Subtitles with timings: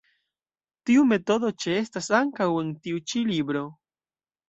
[0.91, 3.67] Tiu metodo ĉeestas ankaŭ en tiu ĉi libro.